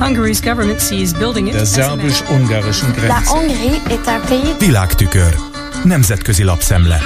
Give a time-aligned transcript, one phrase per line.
[0.00, 3.30] Hungary's government sees building it der szerbus-ungarischen La Grenze.
[3.30, 5.34] Hongrie est un pays Világtükör.
[5.84, 7.00] Nemzetközi lapszemle.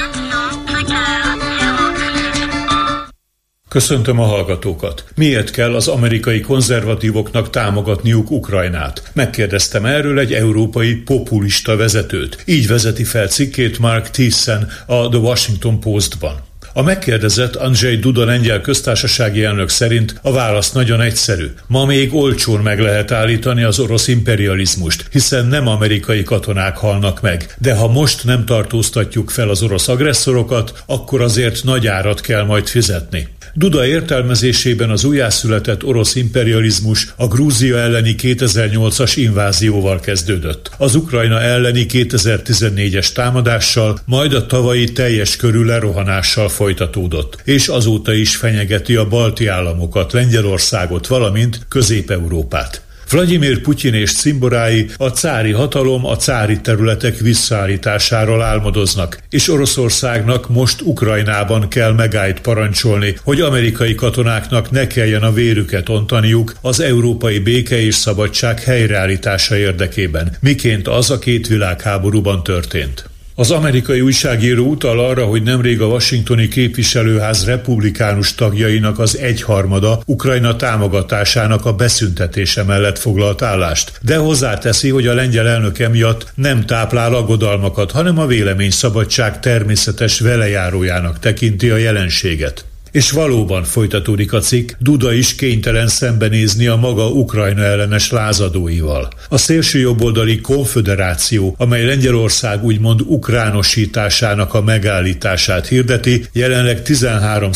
[3.68, 5.04] Köszöntöm a hallgatókat.
[5.14, 9.10] Miért kell az amerikai konzervatívoknak támogatniuk Ukrajnát?
[9.12, 12.42] Megkérdeztem erről egy európai populista vezetőt.
[12.46, 16.51] Így vezeti fel cikkét Mark Thyssen a The Washington Postban.
[16.74, 21.46] A megkérdezett Andrzej Duda lengyel köztársasági elnök szerint a válasz nagyon egyszerű.
[21.66, 27.54] Ma még olcsón meg lehet állítani az orosz imperializmust, hiszen nem amerikai katonák halnak meg.
[27.58, 32.66] De ha most nem tartóztatjuk fel az orosz agresszorokat, akkor azért nagy árat kell majd
[32.66, 33.28] fizetni.
[33.54, 41.86] Duda értelmezésében az újjászületett orosz imperializmus a Grúzia elleni 2008-as invázióval kezdődött, az Ukrajna elleni
[41.88, 49.46] 2014-es támadással, majd a tavalyi teljes körű lerohanással folytatódott, és azóta is fenyegeti a balti
[49.46, 52.82] államokat, Lengyelországot, valamint Közép-Európát.
[53.12, 60.80] Vladimir Putyin és cimborái a cári hatalom a cári területek visszaállításáról álmodoznak, és Oroszországnak most
[60.80, 67.80] Ukrajnában kell megállt parancsolni, hogy amerikai katonáknak ne kelljen a vérüket ontaniuk az európai béke
[67.80, 73.11] és szabadság helyreállítása érdekében, miként az a két világháborúban történt.
[73.34, 80.56] Az amerikai újságíró utal arra, hogy nemrég a washingtoni képviselőház republikánus tagjainak az egyharmada Ukrajna
[80.56, 87.14] támogatásának a beszüntetése mellett foglalt állást, de hozzáteszi, hogy a lengyel elnök emiatt nem táplál
[87.14, 92.64] aggodalmakat, hanem a véleményszabadság természetes velejárójának tekinti a jelenséget.
[92.92, 99.08] És valóban folytatódik a cikk, Duda is kénytelen szembenézni a maga Ukrajna ellenes lázadóival.
[99.28, 107.50] A szélső jobboldali konföderáció, amely Lengyelország úgymond ukránosításának a megállítását hirdeti, jelenleg 13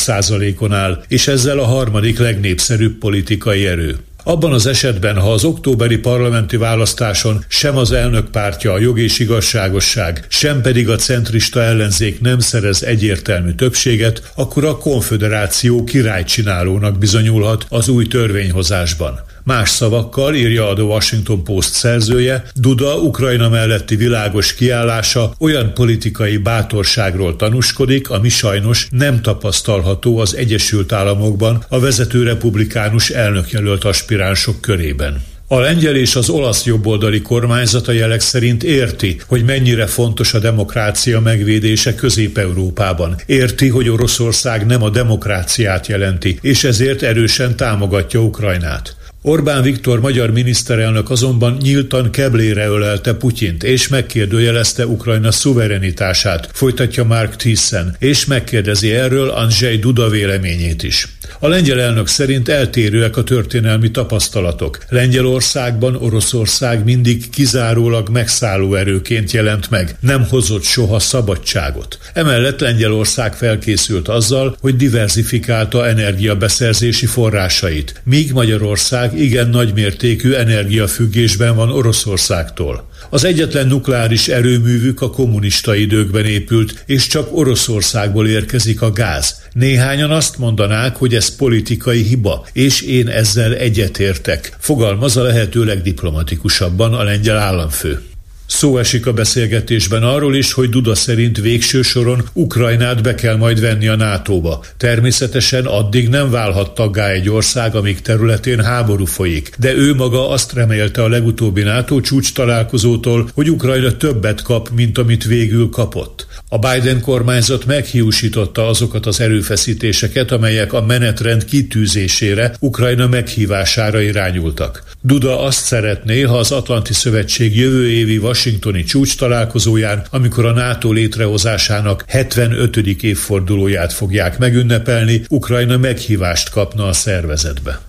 [0.59, 3.97] on áll, és ezzel a harmadik legnépszerűbb politikai erő.
[4.29, 9.19] Abban az esetben, ha az októberi parlamenti választáson sem az elnök pártja a jog és
[9.19, 17.67] igazságosság, sem pedig a centrista ellenzék nem szerez egyértelmű többséget, akkor a konföderáció királycsinálónak bizonyulhat
[17.69, 19.20] az új törvényhozásban.
[19.46, 26.36] Más szavakkal, írja a The Washington Post szerzője, Duda Ukrajna melletti világos kiállása olyan politikai
[26.36, 35.23] bátorságról tanúskodik, ami sajnos nem tapasztalható az Egyesült Államokban a vezető republikánus elnökjelölt aspiránsok körében.
[35.48, 41.20] A lengyel és az olasz jobboldali kormányzata jelek szerint érti, hogy mennyire fontos a demokrácia
[41.20, 43.17] megvédése Közép-Európában.
[43.27, 48.95] Érti, hogy Oroszország nem a demokráciát jelenti, és ezért erősen támogatja Ukrajnát.
[49.27, 57.36] Orbán Viktor magyar miniszterelnök azonban nyíltan keblére ölelte Putyint, és megkérdőjelezte Ukrajna szuverenitását, folytatja Mark
[57.36, 61.16] Thyssen, és megkérdezi erről Andrzej Duda véleményét is.
[61.39, 64.79] A lengyel elnök szerint eltérőek a történelmi tapasztalatok.
[64.89, 71.98] Lengyelországban Oroszország mindig kizárólag megszálló erőként jelent meg, nem hozott soha szabadságot.
[72.13, 82.89] Emellett Lengyelország felkészült azzal, hogy diversifikálta energiabeszerzési forrásait, míg Magyarország igen nagymértékű energiafüggésben van Oroszországtól.
[83.11, 89.45] Az egyetlen nukleáris erőművük a kommunista időkben épült, és csak Oroszországból érkezik a gáz.
[89.53, 94.57] Néhányan azt mondanák, hogy ez politikai hiba, és én ezzel egyetértek.
[94.59, 98.03] Fogalmaz a lehető legdiplomatikusabban a lengyel államfő.
[98.47, 103.61] Szó esik a beszélgetésben arról is, hogy Duda szerint végső soron Ukrajnát be kell majd
[103.61, 104.65] venni a NATO-ba.
[104.77, 110.53] Természetesen addig nem válhat taggá egy ország, amíg területén háború folyik, de ő maga azt
[110.53, 116.26] remélte a legutóbbi NATO csúcs találkozótól, hogy Ukrajna többet kap, mint amit végül kapott.
[116.48, 124.85] A Biden kormányzat meghiúsította azokat az erőfeszítéseket, amelyek a menetrend kitűzésére, Ukrajna meghívására irányultak.
[125.01, 130.93] Duda azt szeretné, ha az Atlanti Szövetség jövő évi washingtoni csúcs találkozóján, amikor a NATO
[130.93, 132.76] létrehozásának 75.
[132.76, 137.81] évfordulóját fogják megünnepelni, Ukrajna meghívást kapna a szervezetbe.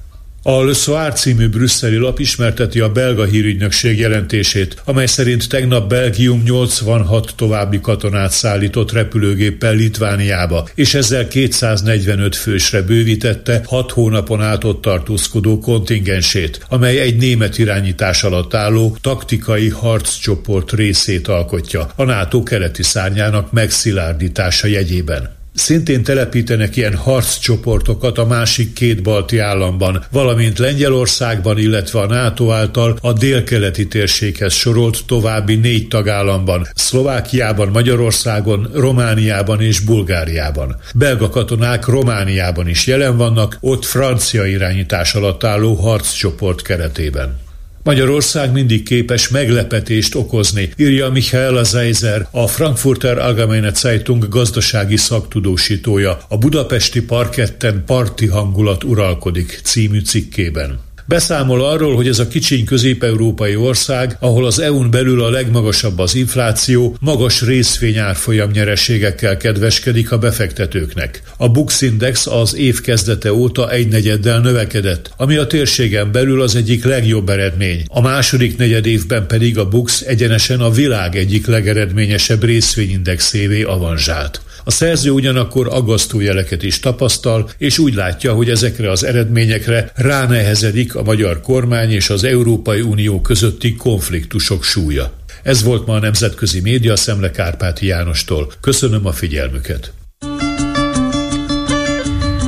[0.50, 6.41] A Le Soir című brüsszeli lap ismerteti a belga hírügynökség jelentését, amely szerint tegnap Belgium
[6.44, 14.82] 86 további katonát szállított repülőgéppel Litvániába, és ezzel 245 fősre bővítette 6 hónapon át ott
[14.82, 22.84] tartózkodó kontingensét, amely egy német irányítás alatt álló taktikai harccsoport részét alkotja, a NATO keleti
[22.84, 25.36] szárnyának megszilárdítása jegyében.
[25.58, 32.98] Szintén telepítenek ilyen harccsoportokat a másik két balti államban, valamint Lengyelországban, illetve a NATO által
[33.02, 40.76] a délkeleti térséghez sorolt további négy tagállamban, Szlovákiában, Magyarországon, Romániában és Bulgáriában.
[40.96, 47.47] Belga katonák Romániában is jelen vannak, ott francia irányítás alatt álló harccsoport keretében.
[47.87, 56.37] Magyarország mindig képes meglepetést okozni, írja Michael Zeiser, a Frankfurter Allgemeine Zeitung gazdasági szaktudósítója, a
[56.37, 60.86] budapesti parketten parti hangulat uralkodik című cikkében.
[61.08, 66.16] Beszámol arról, hogy ez a kicsiny közép-európai ország, ahol az EU-n belül a legmagasabb az
[66.16, 71.22] infláció, magas részvényárfolyam nyereségekkel kedveskedik a befektetőknek.
[71.38, 76.56] A Bux Index az év kezdete óta egy negyeddel növekedett, ami a térségen belül az
[76.56, 77.86] egyik legjobb eredmény.
[77.88, 84.42] A második negyed évben pedig a Bux egyenesen a világ egyik legeredményesebb részvényindexévé avanzsált.
[84.64, 90.96] A szerző ugyanakkor aggasztó jeleket is tapasztal, és úgy látja, hogy ezekre az eredményekre ránehezedik
[90.96, 95.12] a magyar kormány és az Európai Unió közötti konfliktusok súlya.
[95.44, 98.52] Ez volt ma a Nemzetközi Média Szemle Kárpáti Jánostól.
[98.62, 99.92] Köszönöm a figyelmüket.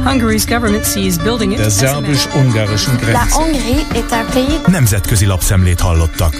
[0.05, 1.57] Hungary's government sees building it.
[1.57, 3.39] Der szerbus-ungarischen Grenze.
[4.67, 6.35] Nemzetközi lapszemlét hallottak.